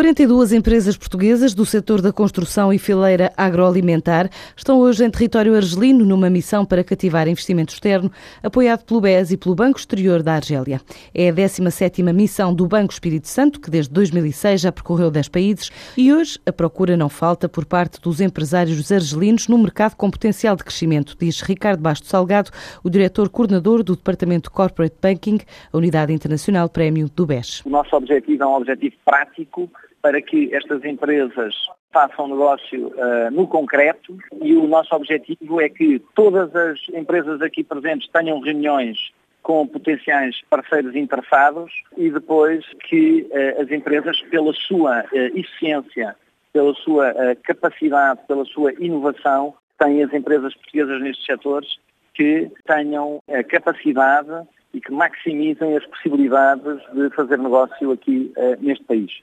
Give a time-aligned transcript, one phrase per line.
[0.00, 6.06] 42 empresas portuguesas do setor da construção e fileira agroalimentar estão hoje em território argelino
[6.06, 8.10] numa missão para cativar investimento externo,
[8.42, 10.80] apoiado pelo BES e pelo Banco Exterior da Argélia.
[11.12, 15.70] É a 17ª missão do Banco Espírito Santo, que desde 2006 já percorreu 10 países,
[15.98, 20.56] e hoje a procura não falta por parte dos empresários argelinos no mercado com potencial
[20.56, 22.50] de crescimento, diz Ricardo Basto Salgado,
[22.82, 27.60] o diretor coordenador do Departamento Corporate Banking, a Unidade Internacional Prémio do BES.
[27.66, 29.70] O nosso objetivo é um objetivo prático
[30.02, 31.54] para que estas empresas
[31.92, 37.64] façam negócio uh, no concreto e o nosso objetivo é que todas as empresas aqui
[37.64, 45.02] presentes tenham reuniões com potenciais parceiros interessados e depois que uh, as empresas, pela sua
[45.02, 46.16] uh, eficiência,
[46.52, 51.78] pela sua capacidade, pela sua inovação, têm as empresas portuguesas nestes setores
[52.12, 59.22] que tenham a capacidade e que maximizem as possibilidades de fazer negócio aqui neste país.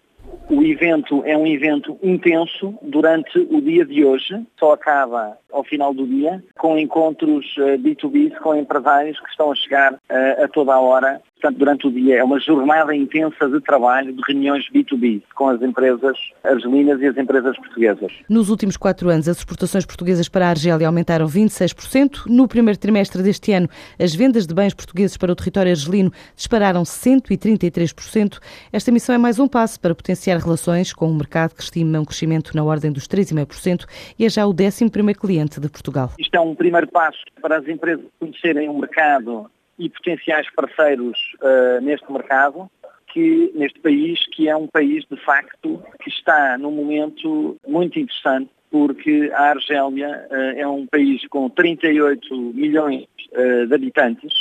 [0.49, 2.77] O evento é um evento intenso.
[2.81, 8.39] Durante o dia de hoje, só acaba ao final do dia, com encontros B2B eh,
[8.39, 12.17] com empresários que estão a chegar eh, a toda a hora Portanto, durante o dia
[12.17, 17.15] é uma jornada intensa de trabalho, de reuniões B2B com as empresas argelinas e as
[17.15, 18.11] empresas portuguesas.
[18.27, 22.25] Nos últimos quatro anos, as exportações portuguesas para a Argélia aumentaram 26%.
[22.25, 26.81] No primeiro trimestre deste ano, as vendas de bens portugueses para o território argelino dispararam
[26.81, 28.39] 133%.
[28.73, 32.05] Esta missão é mais um passo para potenciar relações com um mercado que estima um
[32.05, 33.85] crescimento na ordem dos 3,5%
[34.17, 36.11] e é já o 11 primeiro cliente de Portugal.
[36.17, 41.81] Isto é um primeiro passo para as empresas conhecerem o mercado e potenciais parceiros uh,
[41.81, 42.69] neste mercado,
[43.13, 48.49] que, neste país, que é um país de facto que está num momento muito interessante,
[48.71, 54.33] porque a Argélia uh, é um país com 38 milhões uh, de habitantes,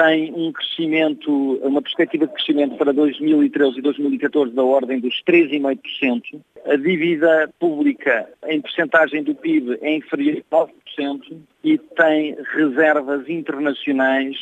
[0.00, 1.30] tem um crescimento,
[1.62, 6.40] uma perspectiva de crescimento para 2013 e 2014 da ordem dos 3,5%.
[6.64, 14.36] A dívida pública em percentagem do PIB é inferior a 9% e tem reservas internacionais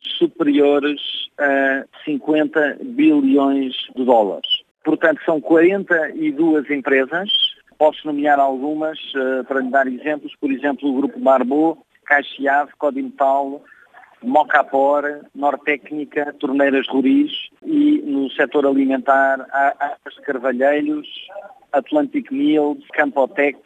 [0.00, 1.00] superiores
[1.36, 4.62] a 50 bilhões de dólares.
[4.84, 7.28] Portanto, são 42 empresas,
[7.76, 13.60] posso nomear algumas uh, para lhe dar exemplos, por exemplo, o Grupo Barbô, Caxiave, Codimetal,
[14.22, 17.32] Mocapor, Nortécnica, Torneiras Ruris
[17.64, 21.08] e no setor alimentar há as Carvalheiros,
[21.72, 23.58] Atlantic Mills, Campotec,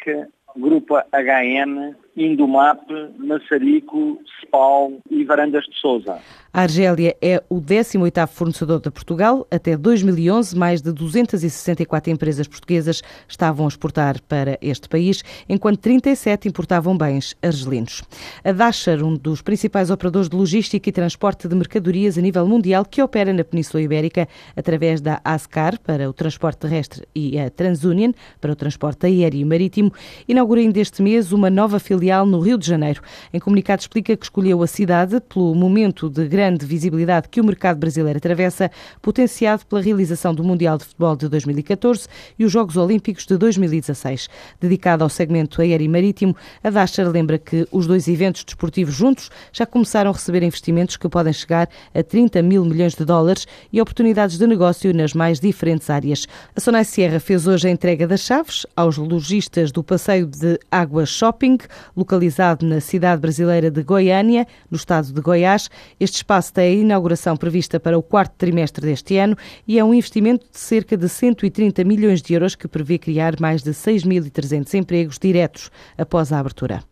[0.56, 2.80] Grupo HN, Indomap,
[3.18, 6.18] Massarico, Spal e Varandas de Souza.
[6.52, 9.44] A Argélia é o 18º fornecedor de Portugal.
[9.50, 16.46] Até 2011, mais de 264 empresas portuguesas estavam a exportar para este país, enquanto 37
[16.46, 18.04] importavam bens argelinos.
[18.44, 22.84] A Dasher, um dos principais operadores de logística e transporte de mercadorias a nível mundial,
[22.84, 28.12] que opera na Península Ibérica através da ASCAR para o transporte terrestre e a TransUnion
[28.40, 29.92] para o transporte aéreo e marítimo,
[30.28, 33.00] inaugura ainda este mês uma nova filial no Rio de Janeiro.
[33.32, 37.78] Em comunicado explica que escolheu a cidade pelo momento de grande visibilidade que o mercado
[37.78, 38.70] brasileiro atravessa,
[39.00, 42.06] potenciado pela realização do Mundial de Futebol de 2014
[42.38, 44.28] e os Jogos Olímpicos de 2016.
[44.60, 49.30] Dedicado ao segmento aéreo e marítimo, a Dasher lembra que os dois eventos desportivos juntos
[49.52, 53.80] já começaram a receber investimentos que podem chegar a 30 mil milhões de dólares e
[53.80, 56.26] oportunidades de negócio nas mais diferentes áreas.
[56.54, 61.06] A Sonai Sierra fez hoje a entrega das chaves aos lojistas do passeio de Água
[61.06, 61.58] Shopping,
[61.96, 65.70] localizado na cidade brasileira de Goiânia, no estado de Goiás.
[65.98, 69.94] Este espaço tem a inauguração prevista para o quarto trimestre deste ano e é um
[69.94, 75.18] investimento de cerca de 130 milhões de euros que prevê criar mais de 6.300 empregos
[75.18, 76.82] diretos após a abertura.